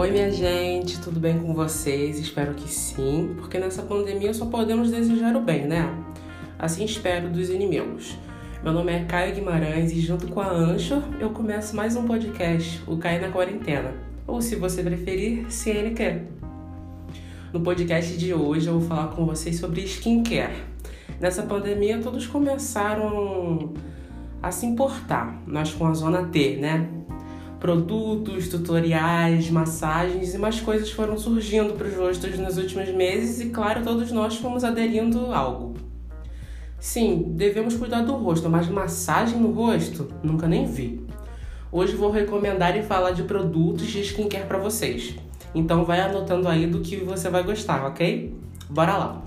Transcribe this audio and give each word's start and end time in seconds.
Oi, 0.00 0.10
minha 0.10 0.32
gente, 0.32 0.98
tudo 0.98 1.20
bem 1.20 1.38
com 1.38 1.52
vocês? 1.52 2.18
Espero 2.18 2.54
que 2.54 2.66
sim, 2.66 3.34
porque 3.36 3.58
nessa 3.58 3.82
pandemia 3.82 4.32
só 4.32 4.46
podemos 4.46 4.90
desejar 4.90 5.36
o 5.36 5.42
bem, 5.42 5.66
né? 5.66 5.94
Assim 6.58 6.86
espero 6.86 7.28
dos 7.28 7.50
inimigos. 7.50 8.16
Meu 8.64 8.72
nome 8.72 8.92
é 8.92 9.04
Caio 9.04 9.34
Guimarães 9.34 9.92
e, 9.92 10.00
junto 10.00 10.26
com 10.28 10.40
a 10.40 10.50
Ancho, 10.50 11.02
eu 11.20 11.28
começo 11.28 11.76
mais 11.76 11.96
um 11.96 12.06
podcast, 12.06 12.82
o 12.86 12.96
Caio 12.96 13.20
na 13.20 13.28
Quarentena, 13.28 13.92
ou 14.26 14.40
se 14.40 14.56
você 14.56 14.82
preferir, 14.82 15.44
CNQ. 15.52 16.22
No 17.52 17.60
podcast 17.60 18.16
de 18.16 18.32
hoje 18.32 18.68
eu 18.68 18.80
vou 18.80 18.88
falar 18.88 19.08
com 19.08 19.26
vocês 19.26 19.58
sobre 19.58 19.82
skincare. 19.82 20.64
Nessa 21.20 21.42
pandemia 21.42 21.98
todos 21.98 22.26
começaram 22.26 23.74
a 24.42 24.50
se 24.50 24.64
importar, 24.64 25.42
nós 25.46 25.74
com 25.74 25.86
a 25.86 25.92
zona 25.92 26.24
T, 26.24 26.56
né? 26.56 26.88
Produtos, 27.60 28.48
tutoriais, 28.48 29.50
massagens 29.50 30.34
e 30.34 30.38
mais 30.38 30.58
coisas 30.60 30.90
foram 30.90 31.18
surgindo 31.18 31.74
para 31.74 31.88
os 31.88 31.94
rostos 31.94 32.38
nos 32.38 32.56
últimos 32.56 32.88
meses 32.88 33.38
e, 33.38 33.50
claro, 33.50 33.84
todos 33.84 34.10
nós 34.10 34.36
fomos 34.36 34.64
aderindo 34.64 35.26
algo. 35.30 35.74
Sim, 36.78 37.34
devemos 37.36 37.76
cuidar 37.76 38.00
do 38.00 38.14
rosto, 38.14 38.48
mas 38.48 38.66
massagem 38.66 39.38
no 39.38 39.52
rosto? 39.52 40.08
Nunca 40.22 40.48
nem 40.48 40.64
vi. 40.64 41.04
Hoje 41.70 41.94
vou 41.94 42.10
recomendar 42.10 42.74
e 42.78 42.82
falar 42.82 43.10
de 43.10 43.24
produtos 43.24 43.86
de 43.86 44.00
skincare 44.00 44.46
para 44.46 44.56
vocês. 44.56 45.14
Então 45.54 45.84
vai 45.84 46.00
anotando 46.00 46.48
aí 46.48 46.66
do 46.66 46.80
que 46.80 46.96
você 46.96 47.28
vai 47.28 47.42
gostar, 47.42 47.84
ok? 47.84 48.34
Bora 48.70 48.96
lá! 48.96 49.22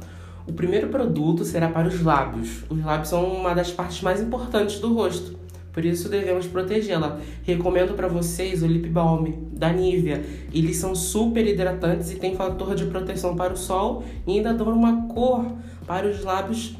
O 0.47 0.53
primeiro 0.53 0.87
produto 0.87 1.45
será 1.45 1.69
para 1.69 1.87
os 1.87 2.01
lábios. 2.01 2.63
Os 2.67 2.83
lábios 2.83 3.09
são 3.09 3.23
uma 3.25 3.53
das 3.53 3.71
partes 3.71 4.01
mais 4.01 4.19
importantes 4.19 4.79
do 4.79 4.91
rosto, 4.91 5.37
por 5.73 5.83
isso 5.83 6.07
devemos 6.07 6.45
protegê-la. 6.45 7.19
Recomendo 7.43 7.95
para 7.95 8.07
vocês 8.07 8.61
o 8.61 8.67
Lip 8.67 8.87
Balm 8.87 9.25
da 9.51 9.73
Nivea. 9.73 10.23
Eles 10.53 10.77
são 10.77 10.93
super 10.93 11.45
hidratantes 11.45 12.11
e 12.11 12.15
têm 12.15 12.35
fator 12.35 12.75
de 12.75 12.85
proteção 12.85 13.35
para 13.35 13.53
o 13.53 13.57
sol 13.57 14.03
e 14.27 14.37
ainda 14.37 14.53
dão 14.53 14.71
uma 14.71 15.07
cor 15.07 15.45
para 15.87 16.07
os 16.07 16.23
lábios 16.23 16.77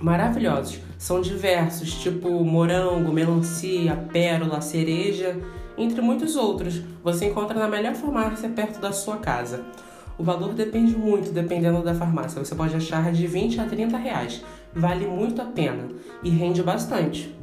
maravilhosos. 0.00 0.78
São 0.96 1.20
diversos, 1.20 1.92
tipo 1.94 2.30
morango, 2.44 3.12
melancia, 3.12 3.96
pérola, 4.12 4.60
cereja, 4.60 5.36
entre 5.76 6.00
muitos 6.00 6.36
outros. 6.36 6.82
Você 7.02 7.26
encontra 7.26 7.58
na 7.58 7.66
melhor 7.66 7.94
farmácia 7.94 8.48
perto 8.48 8.80
da 8.80 8.92
sua 8.92 9.16
casa. 9.16 9.64
O 10.16 10.22
valor 10.22 10.54
depende 10.54 10.96
muito, 10.96 11.32
dependendo 11.32 11.82
da 11.82 11.94
farmácia. 11.94 12.42
Você 12.42 12.54
pode 12.54 12.76
achar 12.76 13.10
de 13.10 13.26
20 13.26 13.60
a 13.60 13.64
30 13.64 13.96
reais. 13.96 14.44
Vale 14.72 15.04
muito 15.06 15.42
a 15.42 15.46
pena 15.46 15.88
e 16.22 16.30
rende 16.30 16.62
bastante. 16.62 17.34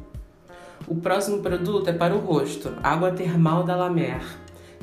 O 0.86 0.96
próximo 0.96 1.38
produto 1.38 1.88
é 1.88 1.92
para 1.92 2.14
o 2.14 2.18
rosto, 2.18 2.74
água 2.82 3.12
termal 3.12 3.62
da 3.62 3.76
La 3.76 3.88
Mer. 3.88 4.22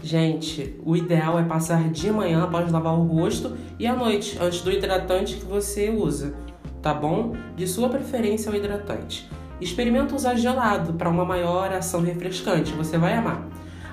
Gente, 0.02 0.80
o 0.86 0.96
ideal 0.96 1.38
é 1.38 1.44
passar 1.44 1.90
de 1.90 2.10
manhã 2.10 2.44
após 2.44 2.72
lavar 2.72 2.94
o 2.94 3.04
rosto 3.04 3.58
e 3.78 3.86
à 3.86 3.94
noite, 3.94 4.38
antes 4.40 4.62
do 4.62 4.72
hidratante 4.72 5.36
que 5.36 5.46
você 5.46 5.90
usa, 5.90 6.34
tá 6.82 6.94
bom? 6.94 7.36
De 7.56 7.68
sua 7.68 7.90
preferência 7.90 8.52
o 8.52 8.56
hidratante. 8.56 9.30
Experimenta 9.60 10.16
usar 10.16 10.36
gelado 10.36 10.94
para 10.94 11.10
uma 11.10 11.26
maior 11.26 11.72
ação 11.74 12.02
refrescante, 12.02 12.72
você 12.72 12.98
vai 12.98 13.14
amar. 13.14 13.46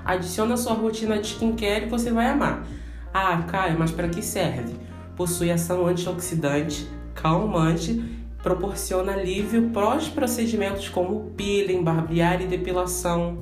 Adiciona 0.05 0.55
a 0.55 0.57
sua 0.57 0.75
rotina 0.75 1.19
de 1.19 1.27
skincare 1.27 1.87
e 1.87 1.89
você 1.89 2.13
vai 2.13 2.27
amar. 2.27 2.65
Ah, 3.13 3.43
Caio, 3.49 3.77
mas 3.77 3.91
para 3.91 4.09
que 4.09 4.23
serve? 4.23 4.77
Possui 5.17 5.51
ação 5.51 5.87
antioxidante, 5.87 6.87
calmante, 7.15 8.05
proporciona 8.47 9.15
alívio 9.15 9.71
pós 9.71 10.07
procedimentos 10.07 10.89
como 10.89 11.33
peeling, 11.37 11.83
barbear 11.83 12.41
e 12.41 12.47
depilação. 12.47 13.39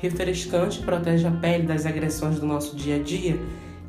Refrescante, 0.00 0.78
protege 0.78 1.26
a 1.26 1.30
pele 1.32 1.66
das 1.66 1.84
agressões 1.84 2.38
do 2.38 2.46
nosso 2.46 2.76
dia 2.76 2.94
a 2.94 2.98
dia. 3.00 3.36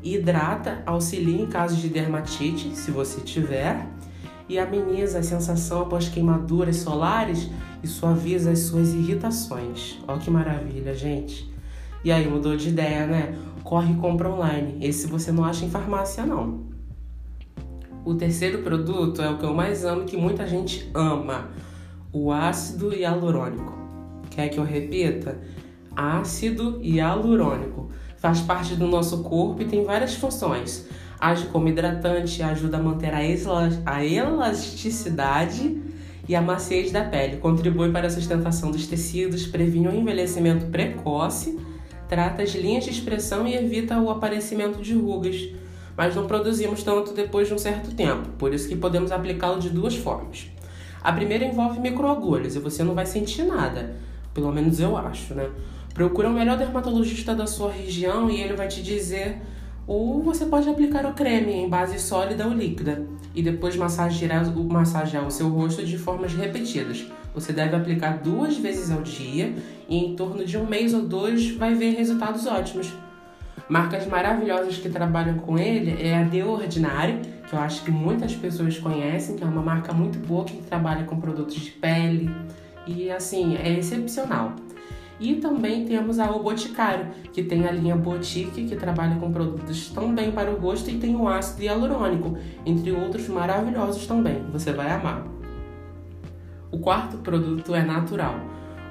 Hidrata, 0.01 0.81
auxilia 0.83 1.39
em 1.39 1.45
casos 1.45 1.77
de 1.77 1.87
dermatite, 1.87 2.75
se 2.75 2.89
você 2.89 3.21
tiver. 3.21 3.87
E 4.49 4.57
ameniza 4.57 5.19
a 5.19 5.23
sensação 5.23 5.83
após 5.83 6.09
queimaduras 6.09 6.77
solares 6.77 7.47
e 7.83 7.87
suaviza 7.87 8.49
as 8.49 8.61
suas 8.61 8.91
irritações. 8.91 9.99
Olha 10.07 10.17
que 10.17 10.31
maravilha, 10.31 10.95
gente! 10.95 11.47
E 12.03 12.11
aí, 12.11 12.27
mudou 12.27 12.57
de 12.57 12.69
ideia, 12.69 13.05
né? 13.05 13.37
Corre 13.63 13.93
e 13.93 13.97
compra 13.97 14.31
online. 14.31 14.79
Esse 14.81 15.05
você 15.05 15.31
não 15.31 15.43
acha 15.43 15.63
em 15.63 15.69
farmácia, 15.69 16.25
não. 16.25 16.74
O 18.05 18.13
terceiro 18.13 18.59
produto 18.59 19.21
é 19.21 19.29
o 19.29 19.37
que 19.37 19.43
eu 19.43 19.53
mais 19.53 19.83
amo 19.83 20.03
e 20.03 20.05
que 20.05 20.15
muita 20.15 20.47
gente 20.47 20.89
ama: 20.93 21.49
o 22.13 22.31
ácido 22.31 22.93
hialurônico. 22.93 23.73
Quer 24.29 24.49
que 24.49 24.59
eu 24.59 24.63
repita? 24.63 25.39
Ácido 25.95 26.79
hialurônico. 26.83 27.89
Faz 28.17 28.41
parte 28.41 28.75
do 28.75 28.85
nosso 28.87 29.23
corpo 29.23 29.63
e 29.63 29.65
tem 29.65 29.83
várias 29.83 30.13
funções. 30.13 30.87
Age 31.19 31.47
como 31.47 31.67
hidratante, 31.67 32.43
ajuda 32.43 32.77
a 32.77 32.81
manter 32.81 33.11
a 33.13 34.05
elasticidade 34.05 35.81
e 36.27 36.35
a 36.35 36.41
maciez 36.41 36.91
da 36.91 37.03
pele, 37.03 37.37
contribui 37.37 37.91
para 37.91 38.07
a 38.07 38.09
sustentação 38.09 38.71
dos 38.71 38.87
tecidos, 38.87 39.45
previne 39.45 39.87
o 39.87 39.95
envelhecimento 39.95 40.65
precoce 40.67 41.57
trata 42.07 42.43
as 42.43 42.53
linhas 42.53 42.83
de 42.83 42.91
expressão 42.91 43.47
e 43.47 43.55
evita 43.55 43.99
o 43.99 44.09
aparecimento 44.09 44.81
de 44.81 44.93
rugas, 44.93 45.49
mas 45.97 46.15
não 46.15 46.27
produzimos 46.27 46.83
tanto 46.83 47.13
depois 47.13 47.47
de 47.47 47.53
um 47.53 47.57
certo 47.57 47.93
tempo, 47.95 48.29
por 48.37 48.53
isso 48.53 48.67
que 48.67 48.75
podemos 48.75 49.11
aplicá-lo 49.11 49.59
de 49.59 49.69
duas 49.69 49.95
formas. 49.95 50.49
A 51.01 51.11
primeira 51.13 51.45
envolve 51.45 51.79
microagulhas 51.79 52.55
e 52.55 52.59
você 52.59 52.83
não 52.83 52.95
vai 52.95 53.05
sentir 53.05 53.43
nada, 53.43 53.95
pelo 54.33 54.51
menos 54.51 54.79
eu 54.79 54.97
acho, 54.97 55.33
né? 55.33 55.49
Procura 55.93 56.29
o 56.29 56.33
melhor 56.33 56.57
dermatologista 56.57 57.33
da 57.33 57.47
sua 57.47 57.71
região 57.71 58.29
e 58.29 58.41
ele 58.41 58.53
vai 58.53 58.67
te 58.67 58.83
dizer 58.83 59.39
ou 59.87 60.21
você 60.23 60.45
pode 60.45 60.67
aplicar 60.67 61.05
o 61.05 61.13
creme 61.13 61.53
em 61.53 61.69
base 61.69 61.99
sólida 61.99 62.47
ou 62.47 62.53
líquida 62.53 63.05
e 63.35 63.43
depois 63.43 63.75
massagear, 63.75 64.51
massagear 64.67 65.25
o 65.25 65.31
seu 65.31 65.47
rosto 65.47 65.85
de 65.85 65.97
formas 65.97 66.33
repetidas. 66.33 67.05
Você 67.35 67.53
deve 67.53 67.75
aplicar 67.75 68.17
duas 68.17 68.57
vezes 68.57 68.89
ao 68.89 69.01
dia 69.03 69.53
e 69.87 69.97
em 69.97 70.15
torno 70.15 70.43
de 70.43 70.57
um 70.57 70.65
mês 70.65 70.93
ou 70.93 71.03
dois 71.03 71.51
vai 71.51 71.75
ver 71.75 71.91
resultados 71.95 72.47
ótimos. 72.47 72.91
Marcas 73.67 74.05
maravilhosas 74.05 74.77
que 74.77 74.89
trabalham 74.89 75.39
com 75.39 75.57
ele 75.57 75.99
é 75.99 76.21
a 76.21 76.25
The 76.25 76.45
Ordinary, 76.45 77.19
que 77.49 77.53
eu 77.53 77.59
acho 77.59 77.83
que 77.83 77.89
muitas 77.89 78.35
pessoas 78.35 78.77
conhecem, 78.77 79.35
que 79.35 79.43
é 79.43 79.47
uma 79.47 79.61
marca 79.61 79.91
muito 79.91 80.19
boa 80.19 80.45
que 80.45 80.57
trabalha 80.57 81.03
com 81.05 81.19
produtos 81.19 81.55
de 81.55 81.71
pele 81.71 82.29
e 82.85 83.09
assim 83.09 83.57
é 83.57 83.79
excepcional. 83.79 84.53
E 85.19 85.35
também 85.35 85.85
temos 85.85 86.19
a 86.19 86.29
O 86.29 86.43
Boticário, 86.43 87.07
que 87.33 87.41
tem 87.41 87.65
a 87.65 87.71
linha 87.71 87.95
Botique, 87.95 88.65
que 88.65 88.75
trabalha 88.75 89.15
com 89.15 89.31
produtos 89.31 89.89
também 89.89 90.31
para 90.31 90.51
o 90.51 90.59
rosto 90.59 90.91
e 90.91 90.99
tem 90.99 91.15
o 91.15 91.27
ácido 91.27 91.63
hialurônico, 91.63 92.37
entre 92.65 92.91
outros 92.91 93.27
maravilhosos 93.27 94.05
também. 94.05 94.43
Você 94.51 94.73
vai 94.73 94.91
amar. 94.91 95.25
O 96.69 96.79
quarto 96.79 97.17
produto 97.17 97.73
é 97.73 97.81
natural. 97.81 98.35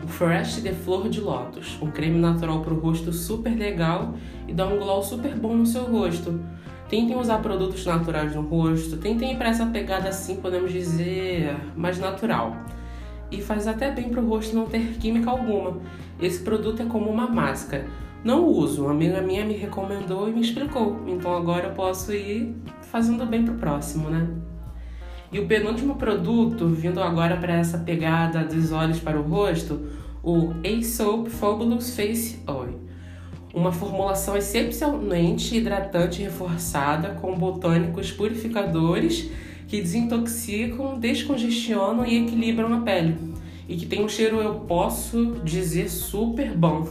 O 0.02 0.06
Fresh 0.06 0.62
de 0.62 0.72
Flor 0.72 1.08
de 1.08 1.20
Lótus, 1.20 1.78
um 1.80 1.90
creme 1.90 2.18
natural 2.18 2.60
para 2.60 2.74
o 2.74 2.78
rosto 2.78 3.12
super 3.12 3.56
legal 3.56 4.14
e 4.46 4.52
dá 4.52 4.66
um 4.66 4.78
glow 4.78 5.02
super 5.02 5.34
bom 5.34 5.56
no 5.56 5.66
seu 5.66 5.84
rosto. 5.84 6.40
Tentem 6.88 7.16
usar 7.16 7.38
produtos 7.38 7.86
naturais 7.86 8.34
no 8.34 8.42
rosto, 8.42 8.98
tentem 8.98 9.32
ir 9.32 9.36
para 9.36 9.48
essa 9.48 9.64
pegada 9.66 10.08
assim, 10.08 10.36
podemos 10.36 10.70
dizer, 10.70 11.56
mais 11.74 11.98
natural 11.98 12.56
e 13.30 13.40
faz 13.40 13.66
até 13.66 13.90
bem 13.90 14.10
para 14.10 14.20
o 14.20 14.28
rosto 14.28 14.54
não 14.54 14.66
ter 14.66 14.96
química 14.98 15.30
alguma. 15.30 15.80
Esse 16.20 16.40
produto 16.40 16.82
é 16.82 16.86
como 16.86 17.10
uma 17.10 17.26
máscara. 17.26 17.86
Não 18.22 18.46
uso, 18.46 18.82
uma 18.82 18.92
amiga 18.92 19.20
minha 19.20 19.44
me 19.44 19.54
recomendou 19.54 20.28
e 20.28 20.32
me 20.32 20.40
explicou, 20.40 21.02
então 21.06 21.34
agora 21.34 21.68
eu 21.68 21.74
posso 21.74 22.12
ir 22.12 22.54
fazendo 22.82 23.26
bem 23.26 23.44
pro 23.44 23.54
próximo, 23.54 24.08
né? 24.08 24.28
E 25.34 25.40
o 25.40 25.46
penúltimo 25.46 25.96
produto, 25.96 26.68
vindo 26.68 27.02
agora 27.02 27.36
para 27.36 27.54
essa 27.54 27.78
pegada 27.78 28.44
dos 28.44 28.70
olhos 28.70 29.00
para 29.00 29.18
o 29.18 29.22
rosto, 29.24 29.84
o 30.22 30.52
A-Soap 30.64 31.26
Fabulous 31.26 31.96
Face 31.96 32.38
Oil. 32.46 32.78
Uma 33.52 33.72
formulação 33.72 34.36
excepcionalmente 34.36 35.56
hidratante 35.56 36.20
e 36.20 36.26
reforçada 36.26 37.16
com 37.20 37.36
botânicos 37.36 38.12
purificadores 38.12 39.28
que 39.66 39.80
desintoxicam, 39.80 41.00
descongestionam 41.00 42.06
e 42.06 42.22
equilibram 42.22 42.72
a 42.72 42.82
pele. 42.82 43.16
E 43.68 43.74
que 43.74 43.86
tem 43.86 44.04
um 44.04 44.08
cheiro, 44.08 44.36
eu 44.36 44.60
posso 44.60 45.40
dizer, 45.42 45.90
super 45.90 46.56
bom. 46.56 46.86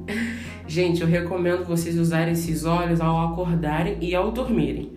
Gente, 0.68 1.00
eu 1.00 1.08
recomendo 1.08 1.64
vocês 1.64 1.98
usarem 1.98 2.34
esses 2.34 2.66
óleos 2.66 3.00
ao 3.00 3.32
acordarem 3.32 3.96
e 4.02 4.14
ao 4.14 4.30
dormirem. 4.30 4.92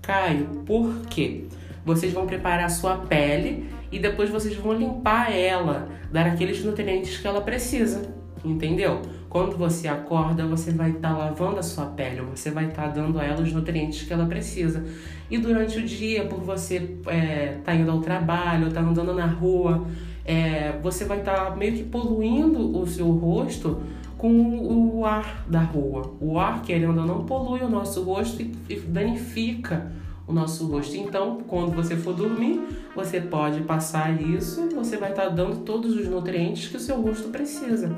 Caio, 0.00 0.62
por 0.64 1.02
quê? 1.10 1.48
Vocês 1.88 2.12
vão 2.12 2.26
preparar 2.26 2.66
a 2.66 2.68
sua 2.68 2.98
pele 2.98 3.70
e 3.90 3.98
depois 3.98 4.28
vocês 4.28 4.54
vão 4.54 4.74
limpar 4.74 5.34
ela, 5.34 5.88
dar 6.12 6.26
aqueles 6.26 6.62
nutrientes 6.62 7.16
que 7.16 7.26
ela 7.26 7.40
precisa, 7.40 8.14
entendeu? 8.44 9.00
Quando 9.26 9.56
você 9.56 9.88
acorda, 9.88 10.46
você 10.46 10.70
vai 10.70 10.90
estar 10.90 11.14
tá 11.14 11.16
lavando 11.16 11.60
a 11.60 11.62
sua 11.62 11.86
pele, 11.86 12.20
você 12.20 12.50
vai 12.50 12.66
estar 12.66 12.82
tá 12.82 12.88
dando 12.88 13.18
a 13.18 13.24
ela 13.24 13.40
os 13.40 13.54
nutrientes 13.54 14.06
que 14.06 14.12
ela 14.12 14.26
precisa. 14.26 14.84
E 15.30 15.38
durante 15.38 15.78
o 15.78 15.82
dia, 15.82 16.26
por 16.26 16.40
você 16.40 16.76
estar 16.76 17.10
é, 17.10 17.58
tá 17.64 17.74
indo 17.74 17.90
ao 17.90 18.02
trabalho, 18.02 18.68
estar 18.68 18.82
tá 18.82 18.86
andando 18.86 19.14
na 19.14 19.26
rua, 19.26 19.86
é, 20.26 20.78
você 20.82 21.06
vai 21.06 21.20
estar 21.20 21.46
tá 21.46 21.56
meio 21.56 21.72
que 21.72 21.84
poluindo 21.84 22.78
o 22.78 22.86
seu 22.86 23.10
rosto 23.10 23.80
com 24.18 24.98
o 24.98 25.06
ar 25.06 25.46
da 25.48 25.60
rua. 25.60 26.14
O 26.20 26.38
ar, 26.38 26.60
querendo 26.60 27.00
ou 27.00 27.06
não, 27.06 27.24
polui 27.24 27.60
o 27.60 27.68
nosso 27.70 28.02
rosto 28.02 28.42
e 28.42 28.76
danifica 28.76 29.90
o 30.28 30.32
nosso 30.32 30.66
rosto. 30.66 30.94
Então, 30.94 31.38
quando 31.48 31.74
você 31.74 31.96
for 31.96 32.14
dormir, 32.14 32.60
você 32.94 33.20
pode 33.20 33.62
passar 33.62 34.20
isso 34.20 34.68
você 34.78 34.96
vai 34.96 35.10
estar 35.10 35.28
dando 35.28 35.64
todos 35.64 35.96
os 35.96 36.06
nutrientes 36.06 36.68
que 36.68 36.76
o 36.76 36.80
seu 36.80 37.00
rosto 37.00 37.28
precisa. 37.28 37.92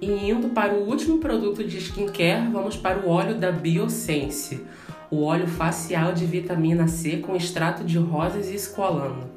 E 0.00 0.10
indo 0.30 0.48
para 0.48 0.74
o 0.74 0.88
último 0.88 1.18
produto 1.18 1.62
de 1.62 1.78
skincare, 1.78 2.50
vamos 2.50 2.76
para 2.76 2.98
o 2.98 3.08
óleo 3.08 3.36
da 3.36 3.52
Biosense, 3.52 4.64
o 5.10 5.22
óleo 5.22 5.46
facial 5.46 6.12
de 6.12 6.24
vitamina 6.24 6.88
C 6.88 7.18
com 7.18 7.36
extrato 7.36 7.84
de 7.84 7.98
rosas 7.98 8.48
e 8.48 8.54
esqualano. 8.54 9.30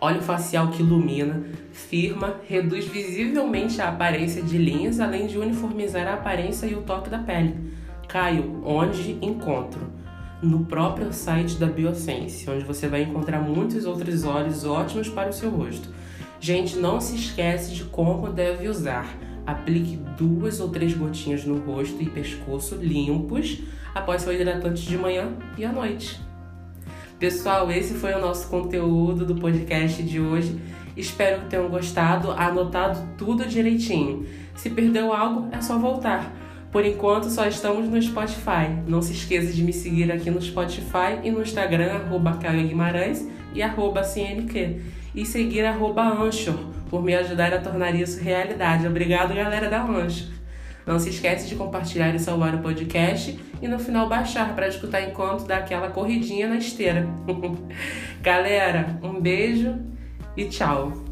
Óleo 0.00 0.22
facial 0.22 0.68
que 0.68 0.80
ilumina, 0.80 1.42
firma, 1.72 2.36
reduz 2.46 2.84
visivelmente 2.84 3.82
a 3.82 3.88
aparência 3.88 4.40
de 4.40 4.56
linhas, 4.56 5.00
além 5.00 5.26
de 5.26 5.36
uniformizar 5.36 6.06
a 6.06 6.14
aparência 6.14 6.66
e 6.66 6.74
o 6.74 6.82
toque 6.82 7.10
da 7.10 7.18
pele. 7.18 7.56
Caio, 8.06 8.62
onde 8.64 9.18
encontro? 9.20 9.97
No 10.40 10.64
próprio 10.64 11.12
site 11.12 11.56
da 11.56 11.66
Biosense, 11.66 12.48
onde 12.48 12.64
você 12.64 12.86
vai 12.86 13.02
encontrar 13.02 13.40
muitos 13.40 13.84
outros 13.84 14.24
óleos 14.24 14.64
ótimos 14.64 15.08
para 15.08 15.30
o 15.30 15.32
seu 15.32 15.50
rosto. 15.50 15.88
Gente, 16.40 16.76
não 16.76 17.00
se 17.00 17.16
esquece 17.16 17.74
de 17.74 17.82
como 17.84 18.28
deve 18.30 18.68
usar. 18.68 19.06
Aplique 19.44 19.96
duas 20.16 20.60
ou 20.60 20.68
três 20.68 20.94
gotinhas 20.94 21.44
no 21.44 21.58
rosto 21.58 22.00
e 22.00 22.08
pescoço 22.08 22.76
limpos 22.76 23.62
após 23.92 24.22
seu 24.22 24.32
hidratante 24.32 24.86
de 24.86 24.96
manhã 24.96 25.32
e 25.56 25.64
à 25.64 25.72
noite. 25.72 26.20
Pessoal, 27.18 27.68
esse 27.72 27.94
foi 27.94 28.14
o 28.14 28.20
nosso 28.20 28.48
conteúdo 28.48 29.26
do 29.26 29.34
podcast 29.34 30.00
de 30.04 30.20
hoje. 30.20 30.56
Espero 30.96 31.42
que 31.42 31.48
tenham 31.48 31.68
gostado, 31.68 32.30
anotado 32.30 33.08
tudo 33.18 33.44
direitinho. 33.44 34.24
Se 34.54 34.70
perdeu 34.70 35.12
algo, 35.12 35.48
é 35.50 35.60
só 35.60 35.76
voltar. 35.78 36.32
Por 36.70 36.84
enquanto, 36.84 37.30
só 37.30 37.46
estamos 37.46 37.88
no 37.88 38.00
Spotify. 38.00 38.68
Não 38.86 39.00
se 39.00 39.12
esqueça 39.12 39.52
de 39.52 39.62
me 39.62 39.72
seguir 39.72 40.12
aqui 40.12 40.30
no 40.30 40.40
Spotify 40.40 41.18
e 41.22 41.30
no 41.30 41.42
Instagram, 41.42 41.92
arroba 41.92 42.32
Guimarães 42.32 43.26
e 43.54 43.62
arroba 43.62 44.02
CNQ. 44.02 44.80
E 45.14 45.24
seguir 45.24 45.64
arroba 45.64 46.02
Anchor 46.02 46.58
por 46.90 47.02
me 47.02 47.14
ajudar 47.14 47.52
a 47.54 47.58
tornar 47.58 47.94
isso 47.94 48.22
realidade. 48.22 48.86
Obrigado, 48.86 49.34
galera 49.34 49.68
da 49.68 49.80
Mancha. 49.80 50.26
Não 50.86 50.98
se 50.98 51.10
esquece 51.10 51.46
de 51.46 51.54
compartilhar 51.54 52.14
e 52.14 52.18
salvar 52.18 52.54
o 52.54 52.58
podcast 52.58 53.38
e 53.60 53.68
no 53.68 53.78
final 53.78 54.08
baixar 54.08 54.54
para 54.54 54.68
escutar 54.68 55.02
enquanto 55.02 55.46
dá 55.46 55.58
aquela 55.58 55.90
corridinha 55.90 56.48
na 56.48 56.56
esteira. 56.56 57.06
galera, 58.22 58.98
um 59.02 59.20
beijo 59.20 59.78
e 60.36 60.46
tchau. 60.46 61.07